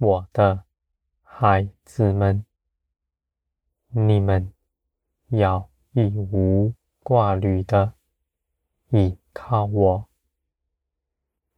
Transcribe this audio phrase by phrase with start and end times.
[0.00, 0.62] 我的
[1.24, 2.44] 孩子们，
[3.88, 4.52] 你们
[5.30, 7.94] 要一无挂虑的
[8.90, 10.08] 倚靠我。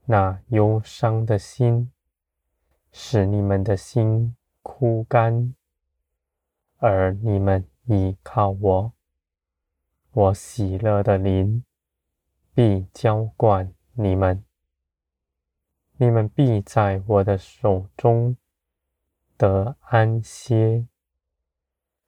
[0.06, 1.92] 那忧伤的心，
[2.90, 5.54] 使你们的心枯干，
[6.78, 8.92] 而你们倚靠我，
[10.12, 11.62] 我喜乐的灵
[12.54, 14.42] 必浇灌你们。
[16.02, 18.34] 你们必在我的手中
[19.36, 20.86] 得安歇，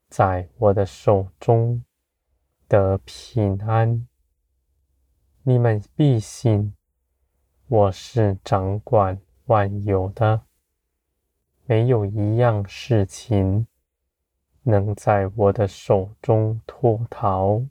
[0.09, 1.84] 在我的手中
[2.66, 4.08] 得平安。
[5.42, 6.72] 你们必信，
[7.69, 10.41] 我是掌管万有的，
[11.66, 13.66] 没有一样事情
[14.62, 17.62] 能在我的手中脱逃，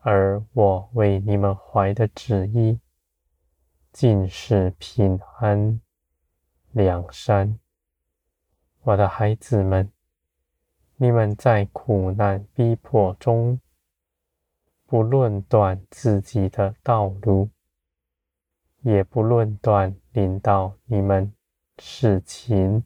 [0.00, 2.78] 而我为你们怀的旨意。
[3.94, 5.80] 尽是平安
[6.72, 7.60] 良善，
[8.80, 9.88] 我的孩子们，
[10.96, 13.60] 你们在苦难逼迫中，
[14.84, 17.50] 不论断自己的道路，
[18.80, 21.32] 也不论断领到你们
[21.78, 22.84] 事情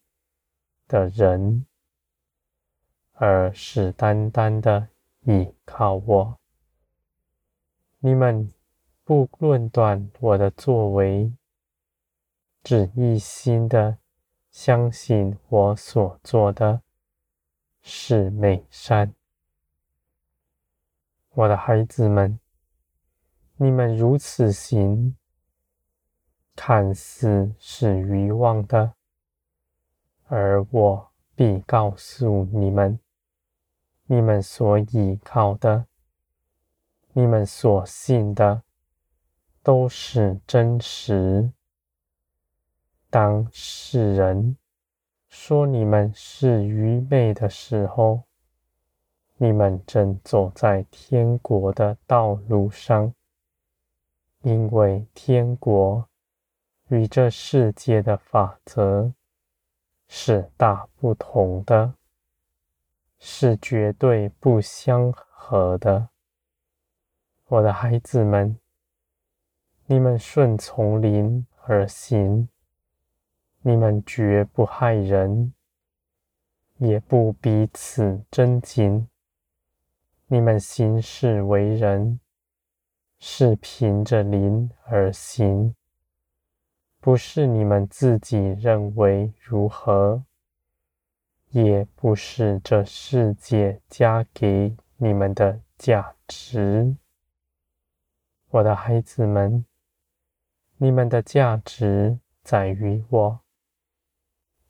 [0.87, 1.65] 的人，
[3.15, 4.89] 而是单单的
[5.23, 6.39] 倚靠我，
[8.01, 8.53] 你们。
[9.09, 11.33] 不论断我的作为，
[12.63, 13.97] 只一心的
[14.51, 16.83] 相信我所做的
[17.81, 19.15] 是美善。
[21.31, 22.39] 我的孩子们，
[23.57, 25.17] 你们如此行，
[26.55, 28.93] 看似是愚妄的，
[30.27, 33.01] 而我必告诉你们，
[34.05, 35.87] 你们所倚靠的，
[37.15, 38.65] 你们所信的。
[39.63, 41.51] 都是真实。
[43.11, 44.57] 当世人
[45.29, 48.23] 说你们是愚昧的时候，
[49.37, 53.13] 你们正走在天国的道路上，
[54.43, 56.09] 因为天国
[56.89, 59.13] 与这世界的法则
[60.07, 61.95] 是大不同的，
[63.19, 66.09] 是绝对不相合的。
[67.47, 68.59] 我的孩子们。
[69.91, 72.51] 你们顺从灵而行，
[73.63, 75.55] 你们绝不害人，
[76.77, 79.09] 也不彼此争竞。
[80.27, 82.21] 你们行事为人，
[83.19, 85.75] 是凭着灵而行，
[87.01, 90.23] 不是你们自己认为如何，
[91.49, 96.95] 也不是这世界加给你们的价值。
[98.51, 99.65] 我的孩子们。
[100.81, 103.41] 你们的价值在于我，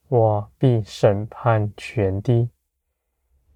[0.08, 2.48] 我必审判全地。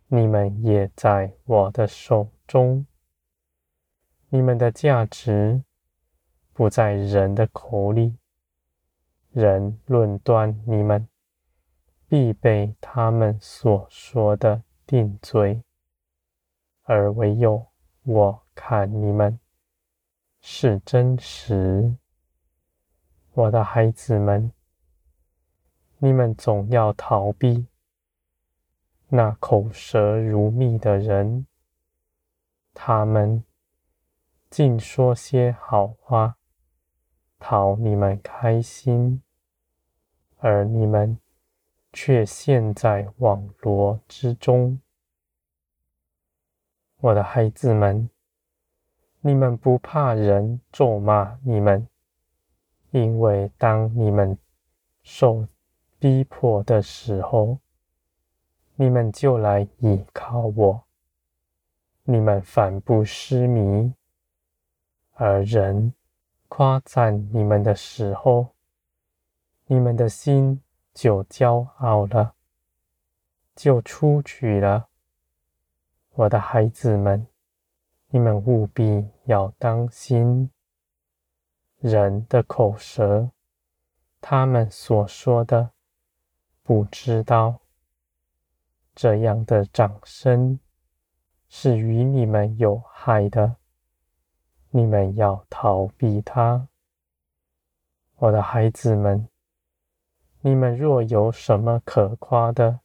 [0.09, 2.87] 你们也在我的手中。
[4.29, 5.63] 你们的价值
[6.53, 8.19] 不在人的口里，
[9.31, 11.09] 人论断你们，
[12.07, 15.63] 必被他们所说的定罪，
[16.83, 17.69] 而唯有
[18.03, 19.41] 我看你们
[20.43, 21.97] 是真实。
[23.35, 24.53] 我的孩子们，
[25.97, 27.67] 你们总要逃避
[29.09, 31.47] 那口舌如蜜的人，
[32.75, 33.43] 他们
[34.51, 36.37] 尽说些好话，
[37.39, 39.23] 讨你们开心，
[40.37, 41.19] 而你们
[41.91, 44.79] 却陷在网罗之中。
[46.99, 48.11] 我的孩子们，
[49.23, 51.89] 你们不怕人咒骂你们。
[52.93, 54.39] 因为当你们
[55.03, 55.47] 受
[55.99, 57.59] 逼迫的时候，
[58.75, 60.85] 你们就来倚靠我，
[62.05, 63.95] 你们反不失迷；
[65.15, 65.95] 而人
[66.49, 68.49] 夸赞你们的时候，
[69.65, 70.61] 你们的心
[70.93, 72.35] 就骄傲了，
[73.57, 74.89] 就出去了。
[76.11, 77.27] 我的孩子们，
[78.09, 80.51] 你们务必要当心。
[81.83, 83.29] 人的口舌，
[84.21, 85.73] 他们所说的，
[86.63, 87.59] 不知道
[88.95, 90.61] 这样的掌声
[91.49, 93.57] 是与你们有害的，
[94.71, 96.69] 你们要逃避它。
[98.19, 99.29] 我的孩子们，
[100.41, 102.79] 你们若有什么可夸的，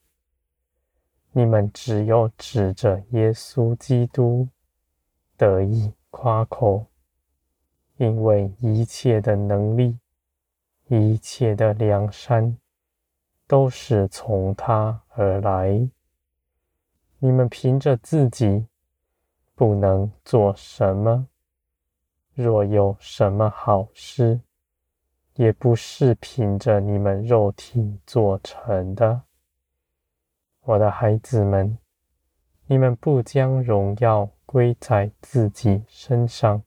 [1.33, 4.50] 你们只有指着耶稣基督
[5.38, 6.88] 得以夸口。
[7.97, 9.97] 因为一切的能力，
[10.88, 12.57] 一切的良善，
[13.47, 15.89] 都是从他而来。
[17.19, 18.67] 你们凭着自己
[19.55, 21.27] 不能做什么，
[22.35, 24.39] 若有什么好事，
[25.33, 29.23] 也不是凭着你们肉体做成的。
[30.61, 31.75] 我的孩子们，
[32.67, 36.61] 你们不将荣耀归在自己身上，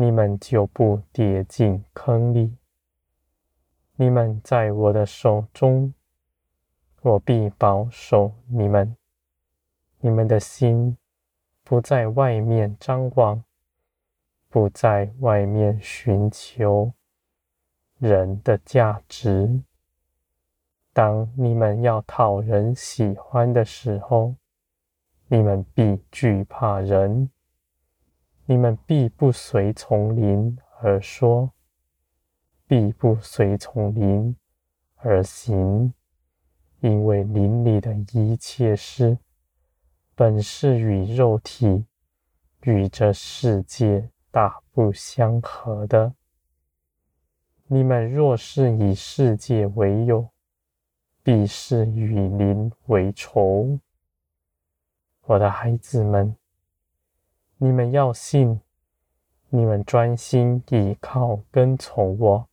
[0.00, 2.56] 你们就不跌进坑里。
[3.96, 5.92] 你们在我的手中，
[7.02, 8.96] 我必保守你们。
[9.98, 10.96] 你们的心
[11.64, 13.42] 不在外面张望，
[14.48, 16.92] 不在外面寻求
[17.98, 19.60] 人的价值。
[20.92, 24.36] 当你们要讨人喜欢的时候，
[25.26, 27.28] 你们必惧怕人，
[28.50, 31.52] 你们必不随从灵而说，
[32.66, 34.34] 必不随从灵
[34.94, 35.92] 而行，
[36.80, 39.18] 因为灵里的一切事，
[40.14, 41.84] 本是与肉体、
[42.62, 46.14] 与这世界大不相合的。
[47.66, 50.26] 你们若是以世界为友，
[51.22, 53.78] 必是与灵为仇。
[55.24, 56.34] 我的孩子们，
[57.60, 58.60] 你们要信，
[59.48, 62.48] 你们专心倚靠跟从我，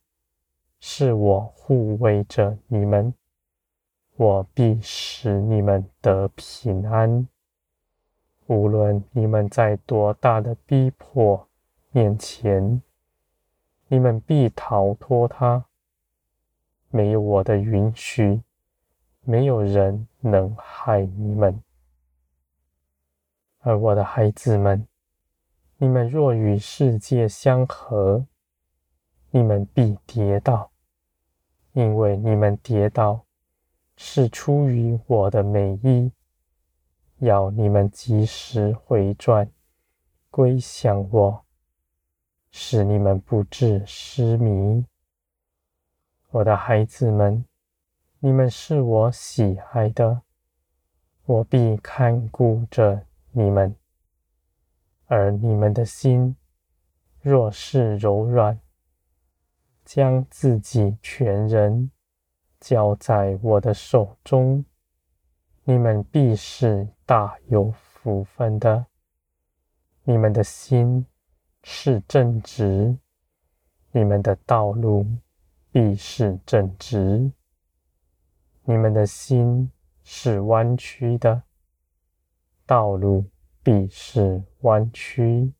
[0.80, 3.13] 是我护卫着你们，
[4.16, 7.28] 我必使你们得平安。
[8.48, 11.48] 无论你们在多大的逼迫
[11.92, 12.81] 面前，
[13.88, 15.66] 你们必逃脱它。
[16.90, 18.42] 没有我的允许，
[19.22, 21.62] 没有人能害你们。
[23.60, 24.88] 而我的孩子们，
[25.77, 28.25] 你们若与世界相合，
[29.31, 30.72] 你们必跌倒，
[31.74, 33.25] 因为你们跌倒
[33.98, 36.10] 是出于我的美意，
[37.18, 39.51] 要你们及时回转，
[40.30, 41.45] 归向我，
[42.51, 44.86] 使你们不致失迷。
[46.30, 47.44] 我的孩子们，
[48.19, 50.22] 你们是我喜爱的，
[51.25, 53.06] 我必看顾着。
[53.38, 53.75] 你们，
[55.07, 56.36] 而你们的心
[57.22, 58.60] 若是柔软，
[59.84, 61.92] 将自己全人
[62.60, 64.66] 交在我的手中，
[65.63, 68.86] 你们必是大有福分的。
[70.04, 71.06] 你们的心
[71.63, 72.98] 是正直，
[73.92, 75.06] 你们的道路
[75.72, 77.31] 必是正直。
[78.63, 79.72] 你们的心
[80.04, 81.44] 是弯曲的。
[82.66, 83.25] 道路
[83.66, 85.52] 必是弯曲。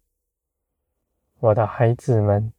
[1.40, 2.54] 我的孩子们，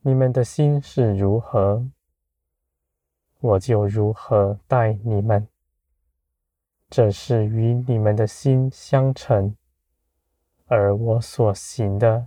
[0.00, 1.88] 你们的心是如何，
[3.38, 5.46] 我就如何待你们。
[6.88, 9.54] 这是与你们的心相称，
[10.66, 12.26] 而我所行的，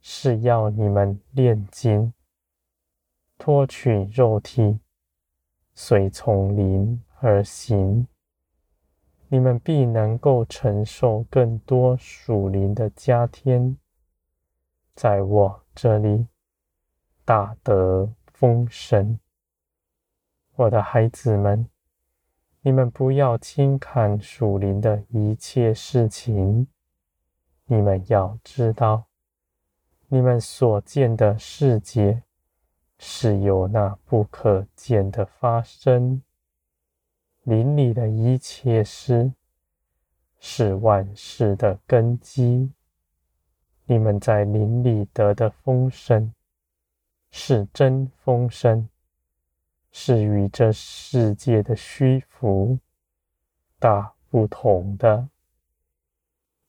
[0.00, 2.12] 是要你们炼金，
[3.38, 4.80] 脱去肉体，
[5.74, 8.08] 随从灵而行。
[9.28, 13.76] 你们必能够承受更多属灵的加添，
[14.94, 16.28] 在我这里
[17.24, 19.18] 大得丰盛。
[20.54, 21.68] 我的孩子们，
[22.62, 26.68] 你们不要轻看属灵的一切事情。
[27.66, 29.06] 你们要知道，
[30.06, 32.22] 你们所见的世界
[32.96, 36.22] 是由那不可见的发生。
[37.46, 39.32] 林里的一切事，
[40.40, 42.72] 是万事的根基。
[43.84, 46.34] 你们在林里得的丰盛，
[47.30, 48.88] 是真丰盛，
[49.92, 52.80] 是与这世界的虚浮
[53.78, 55.28] 大不同的。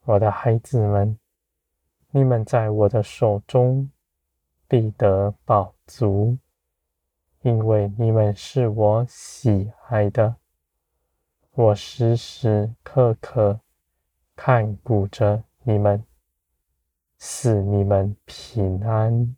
[0.03, 1.17] 我的孩子们，
[2.11, 3.89] 你们在我的手中
[4.67, 6.37] 必得饱足，
[7.41, 10.35] 因为你们是我喜爱的。
[11.59, 13.59] 我时时刻刻
[14.35, 16.03] 看顾着你们，
[17.17, 19.35] 使你们平安。